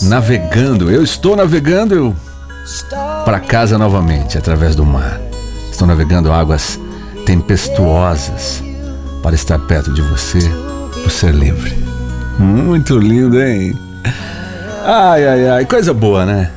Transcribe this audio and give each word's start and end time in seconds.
navegando. 0.00 0.90
Eu 0.90 1.02
estou 1.02 1.36
navegando 1.36 2.16
para 3.24 3.40
casa 3.40 3.76
novamente 3.76 4.38
através 4.38 4.74
do 4.74 4.86
mar. 4.86 5.20
Estou 5.70 5.86
navegando 5.86 6.32
águas 6.32 6.78
tempestuosas 7.26 8.62
para 9.22 9.34
estar 9.34 9.58
perto 9.58 9.92
de 9.92 10.00
você, 10.02 10.40
por 11.02 11.10
ser 11.10 11.34
livre. 11.34 11.76
Muito 12.38 12.98
lindo, 12.98 13.40
hein? 13.42 13.78
Ai, 14.84 15.26
ai, 15.26 15.48
ai, 15.48 15.64
coisa 15.64 15.92
boa, 15.92 16.24
né? 16.26 16.50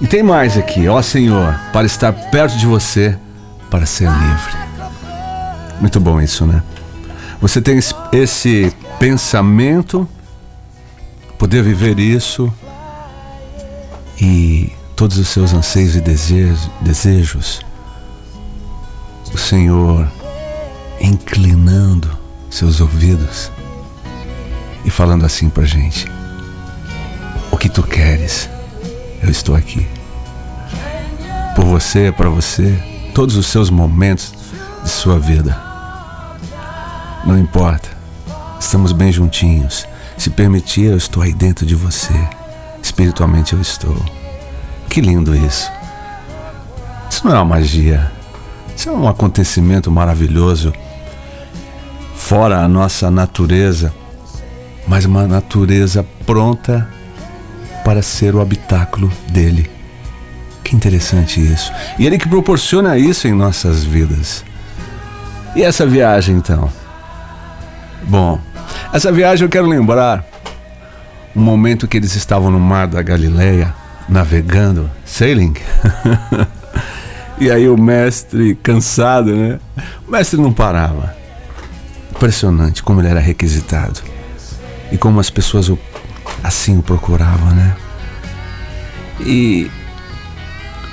E 0.00 0.06
tem 0.06 0.22
mais 0.22 0.56
aqui, 0.56 0.88
ó 0.88 1.00
Senhor, 1.02 1.58
para 1.72 1.86
estar 1.86 2.12
perto 2.12 2.56
de 2.56 2.66
você, 2.66 3.16
para 3.70 3.86
ser 3.86 4.08
livre. 4.08 4.56
Muito 5.80 5.98
bom 5.98 6.20
isso, 6.20 6.46
né? 6.46 6.62
Você 7.40 7.60
tem 7.60 7.80
esse 8.12 8.72
pensamento, 8.98 10.08
poder 11.38 11.62
viver 11.62 11.98
isso 12.00 12.52
e 14.20 14.72
todos 14.96 15.16
os 15.16 15.28
seus 15.28 15.52
anseios 15.54 15.94
e 15.94 16.00
desejos, 16.80 17.60
o 19.32 19.38
Senhor 19.38 20.10
inclinando 21.00 22.10
seus 22.50 22.80
ouvidos 22.80 23.52
e 24.84 24.90
falando 24.90 25.24
assim 25.24 25.48
pra 25.48 25.64
gente: 25.64 26.10
O 27.52 27.56
que 27.56 27.68
tu 27.68 27.84
queres, 27.84 28.50
eu 29.22 29.30
estou 29.30 29.54
aqui. 29.54 29.86
Por 31.54 31.64
você, 31.64 32.10
para 32.10 32.28
você, 32.28 32.76
todos 33.14 33.36
os 33.36 33.46
seus 33.46 33.70
momentos 33.70 34.34
de 34.82 34.90
sua 34.90 35.18
vida. 35.18 35.56
Não 37.24 37.38
importa. 37.38 37.88
Estamos 38.58 38.92
bem 38.92 39.12
juntinhos. 39.12 39.86
Se 40.18 40.30
permitir, 40.30 40.86
eu 40.86 40.96
estou 40.96 41.22
aí 41.22 41.32
dentro 41.32 41.64
de 41.64 41.76
você. 41.76 42.12
Espiritualmente 42.82 43.52
eu 43.52 43.60
estou. 43.60 43.96
Que 44.90 45.00
lindo 45.00 45.32
isso. 45.34 45.70
Isso 47.08 47.24
não 47.24 47.36
é 47.36 47.38
uma 47.38 47.44
magia. 47.44 48.10
Isso 48.76 48.88
é 48.88 48.92
um 48.92 49.08
acontecimento 49.08 49.90
maravilhoso. 49.92 50.72
Fora 52.16 52.64
a 52.64 52.68
nossa 52.68 53.12
natureza, 53.12 53.94
mas 54.88 55.04
uma 55.04 55.26
natureza 55.26 56.04
pronta 56.26 56.88
para 57.84 58.02
ser 58.02 58.34
o 58.34 58.40
habitáculo 58.40 59.10
dele. 59.30 59.70
Que 60.64 60.74
interessante 60.74 61.40
isso. 61.40 61.72
E 61.96 62.04
ele 62.04 62.18
que 62.18 62.28
proporciona 62.28 62.98
isso 62.98 63.28
em 63.28 63.32
nossas 63.32 63.84
vidas. 63.84 64.44
E 65.54 65.62
essa 65.62 65.86
viagem 65.86 66.36
então? 66.36 66.70
Bom, 68.02 68.38
essa 68.92 69.12
viagem 69.12 69.44
eu 69.44 69.50
quero 69.50 69.66
lembrar 69.66 70.24
um 71.36 71.40
momento 71.40 71.86
que 71.86 71.96
eles 71.96 72.14
estavam 72.16 72.50
no 72.50 72.58
mar 72.58 72.86
da 72.86 73.02
Galileia, 73.02 73.74
navegando, 74.08 74.90
sailing. 75.04 75.54
e 77.38 77.50
aí 77.50 77.68
o 77.68 77.76
mestre, 77.76 78.54
cansado, 78.56 79.34
né? 79.34 79.60
O 80.06 80.10
mestre 80.10 80.40
não 80.40 80.52
parava. 80.52 81.14
Impressionante 82.10 82.82
como 82.82 83.00
ele 83.00 83.08
era 83.08 83.20
requisitado. 83.20 84.00
E 84.90 84.96
como 84.96 85.20
as 85.20 85.30
pessoas 85.30 85.68
o, 85.68 85.78
assim 86.42 86.78
o 86.78 86.82
procuravam, 86.82 87.54
né? 87.54 87.76
E, 89.20 89.70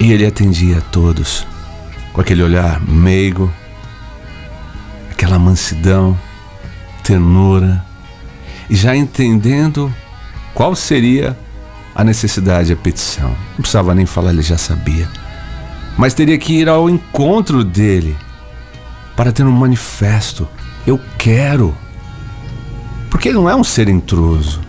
e 0.00 0.12
ele 0.12 0.26
atendia 0.26 0.78
a 0.78 0.80
todos 0.80 1.46
com 2.12 2.20
aquele 2.20 2.42
olhar 2.42 2.80
meigo, 2.80 3.52
aquela 5.10 5.38
mansidão 5.38 6.18
ternura 7.02 7.84
e 8.68 8.76
já 8.76 8.96
entendendo 8.96 9.92
qual 10.54 10.74
seria 10.74 11.36
a 11.94 12.02
necessidade, 12.02 12.72
a 12.72 12.76
petição. 12.76 13.30
Não 13.30 13.56
precisava 13.58 13.94
nem 13.94 14.06
falar, 14.06 14.30
ele 14.30 14.42
já 14.42 14.56
sabia. 14.56 15.08
Mas 15.96 16.14
teria 16.14 16.38
que 16.38 16.54
ir 16.54 16.68
ao 16.68 16.88
encontro 16.88 17.62
dele 17.62 18.16
para 19.14 19.32
ter 19.32 19.44
um 19.44 19.52
manifesto. 19.52 20.48
Eu 20.86 20.98
quero. 21.18 21.76
Porque 23.10 23.28
ele 23.28 23.36
não 23.36 23.48
é 23.48 23.54
um 23.54 23.64
ser 23.64 23.88
intruso. 23.88 24.60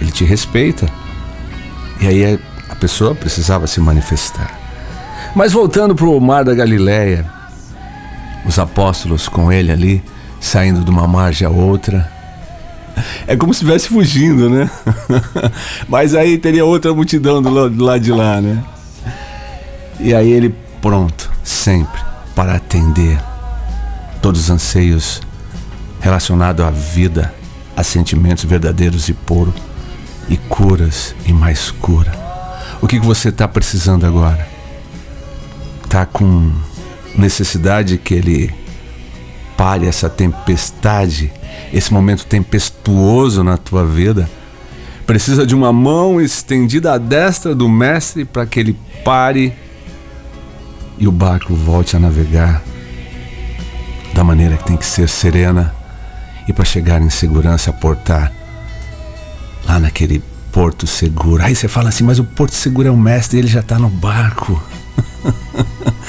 Ele 0.00 0.10
te 0.10 0.24
respeita. 0.24 0.88
E 2.00 2.06
aí 2.06 2.40
a 2.68 2.74
pessoa 2.74 3.14
precisava 3.14 3.66
se 3.66 3.80
manifestar. 3.80 4.58
Mas 5.36 5.52
voltando 5.52 5.94
para 5.94 6.06
o 6.06 6.20
mar 6.20 6.44
da 6.44 6.54
Galileia, 6.54 7.30
os 8.44 8.58
apóstolos 8.58 9.28
com 9.28 9.52
ele 9.52 9.70
ali, 9.70 10.04
saindo 10.42 10.84
de 10.84 10.90
uma 10.90 11.06
margem 11.06 11.46
a 11.46 11.50
outra. 11.50 12.10
É 13.26 13.36
como 13.36 13.54
se 13.54 13.62
estivesse 13.62 13.88
fugindo, 13.88 14.50
né? 14.50 14.68
Mas 15.88 16.14
aí 16.14 16.36
teria 16.36 16.64
outra 16.64 16.92
multidão 16.92 17.40
do 17.40 17.84
lado 17.84 18.00
de 18.00 18.10
lá, 18.12 18.40
né? 18.40 18.62
E 20.00 20.12
aí 20.12 20.30
ele 20.30 20.54
pronto, 20.82 21.30
sempre, 21.44 22.00
para 22.34 22.56
atender 22.56 23.18
todos 24.20 24.42
os 24.42 24.50
anseios 24.50 25.22
relacionados 26.00 26.64
à 26.64 26.70
vida, 26.70 27.32
a 27.76 27.84
sentimentos 27.84 28.44
verdadeiros 28.44 29.08
e 29.08 29.12
puros, 29.12 29.54
e 30.28 30.36
curas 30.36 31.14
e 31.24 31.32
mais 31.32 31.70
cura. 31.70 32.12
O 32.80 32.88
que, 32.88 32.98
que 32.98 33.06
você 33.06 33.28
está 33.28 33.46
precisando 33.46 34.04
agora? 34.04 34.46
Está 35.84 36.04
com 36.04 36.50
necessidade 37.16 37.96
que 37.96 38.14
ele 38.14 38.61
pare 39.62 39.86
essa 39.86 40.10
tempestade, 40.10 41.32
esse 41.72 41.92
momento 41.92 42.26
tempestuoso 42.26 43.44
na 43.44 43.56
tua 43.56 43.86
vida, 43.86 44.28
precisa 45.06 45.46
de 45.46 45.54
uma 45.54 45.72
mão 45.72 46.20
estendida 46.20 46.94
à 46.94 46.98
destra 46.98 47.54
do 47.54 47.68
Mestre 47.68 48.24
para 48.24 48.44
que 48.44 48.58
ele 48.58 48.76
pare 49.04 49.52
e 50.98 51.06
o 51.06 51.12
barco 51.12 51.54
volte 51.54 51.94
a 51.94 52.00
navegar 52.00 52.60
da 54.12 54.24
maneira 54.24 54.56
que 54.56 54.64
tem 54.64 54.76
que 54.76 54.84
ser 54.84 55.08
serena 55.08 55.72
e 56.48 56.52
para 56.52 56.64
chegar 56.64 57.00
em 57.00 57.08
segurança 57.08 57.70
a 57.70 57.72
portar 57.72 58.32
lá 59.64 59.78
naquele 59.78 60.20
porto 60.50 60.88
seguro. 60.88 61.40
Aí 61.40 61.54
você 61.54 61.68
fala 61.68 61.90
assim, 61.90 62.02
mas 62.02 62.18
o 62.18 62.24
porto 62.24 62.56
seguro 62.56 62.88
é 62.88 62.90
o 62.90 62.96
mestre, 62.96 63.38
ele 63.38 63.46
já 63.46 63.60
está 63.60 63.78
no 63.78 63.88
barco. 63.88 64.60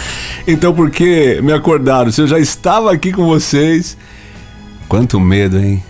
então 0.48 0.74
por 0.74 0.90
que 0.90 1.42
me 1.42 1.54
acordaram? 1.54 2.12
Se 2.12 2.22
eu 2.22 2.28
já 2.28 2.40
estava 2.40 2.92
aqui 2.92 3.12
com 3.12 3.26
vocês. 3.26 3.98
Quanto 4.88 5.20
medo, 5.20 5.58
hein? 5.58 5.84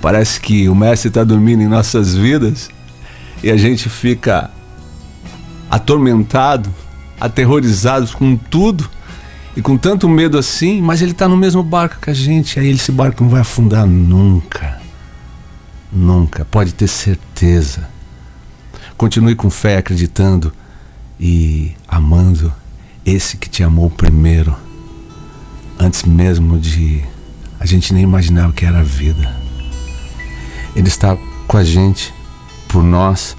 Parece 0.00 0.40
que 0.40 0.68
o 0.68 0.74
mestre 0.74 1.08
está 1.08 1.22
dormindo 1.22 1.62
em 1.62 1.68
nossas 1.68 2.14
vidas 2.14 2.70
e 3.42 3.50
a 3.50 3.56
gente 3.56 3.88
fica 3.88 4.50
atormentado, 5.70 6.72
aterrorizado 7.20 8.08
com 8.16 8.36
tudo 8.36 8.88
e 9.56 9.62
com 9.62 9.76
tanto 9.76 10.08
medo 10.08 10.38
assim, 10.38 10.82
mas 10.82 11.02
ele 11.02 11.12
está 11.12 11.28
no 11.28 11.36
mesmo 11.36 11.62
barco 11.62 12.00
que 12.00 12.10
a 12.10 12.14
gente, 12.14 12.58
aí 12.58 12.70
esse 12.70 12.92
barco 12.92 13.22
não 13.22 13.30
vai 13.30 13.40
afundar 13.40 13.86
nunca. 13.86 14.80
Nunca, 15.92 16.44
pode 16.44 16.74
ter 16.74 16.88
certeza. 16.88 17.88
Continue 18.96 19.34
com 19.34 19.48
fé, 19.50 19.78
acreditando 19.78 20.52
e 21.18 21.74
amando 21.88 22.52
esse 23.06 23.36
que 23.36 23.48
te 23.48 23.62
amou 23.62 23.88
primeiro, 23.88 24.52
antes 25.78 26.02
mesmo 26.02 26.58
de 26.58 27.04
a 27.60 27.64
gente 27.64 27.94
nem 27.94 28.02
imaginar 28.02 28.50
o 28.50 28.52
que 28.52 28.66
era 28.66 28.80
a 28.80 28.82
vida. 28.82 29.32
Ele 30.74 30.88
está 30.88 31.16
com 31.46 31.56
a 31.56 31.62
gente, 31.62 32.12
por 32.66 32.82
nós, 32.82 33.36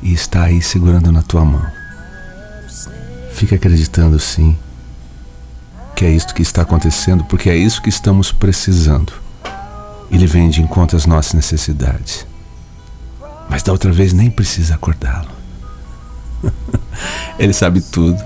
e 0.00 0.14
está 0.14 0.44
aí 0.44 0.62
segurando 0.62 1.12
na 1.12 1.20
tua 1.20 1.44
mão. 1.44 1.64
Fique 3.34 3.54
acreditando 3.54 4.18
sim 4.18 4.56
que 5.94 6.06
é 6.06 6.10
isto 6.10 6.34
que 6.34 6.42
está 6.42 6.62
acontecendo, 6.62 7.24
porque 7.24 7.50
é 7.50 7.56
isso 7.56 7.82
que 7.82 7.90
estamos 7.90 8.32
precisando. 8.32 9.12
Ele 10.10 10.26
vem 10.26 10.48
de 10.48 10.62
encontro 10.62 10.96
às 10.96 11.04
nossas 11.04 11.34
necessidades. 11.34 12.26
Mas 13.48 13.62
da 13.62 13.72
outra 13.72 13.92
vez 13.92 14.14
nem 14.14 14.30
precisa 14.30 14.74
acordá-lo. 14.74 15.41
Ele 17.38 17.52
sabe 17.52 17.80
tudo, 17.80 18.22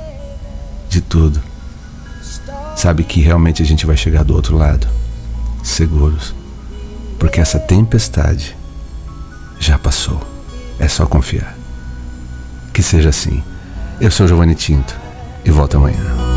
de 0.89 1.01
tudo. 1.01 1.41
Sabe 2.77 3.05
que 3.05 3.21
realmente 3.21 3.63
a 3.63 3.67
gente 3.67 3.87
vai 3.87 3.97
chegar 3.97 4.23
do 4.23 4.35
outro 4.35 4.57
lado, 4.57 4.87
seguros, 5.63 6.35
porque 7.19 7.41
essa 7.41 7.59
tempestade 7.59 8.57
já 9.59 9.79
passou. 9.79 10.21
É 10.79 10.89
só 10.89 11.07
confiar. 11.07 11.57
Que 12.73 12.83
seja 12.83 13.09
assim. 13.09 13.43
Eu 13.99 14.11
sou 14.11 14.29
Giovanni 14.29 14.55
Tinto 14.55 14.95
e 15.45 15.51
volto 15.51 15.79
amanhã. 15.79 16.37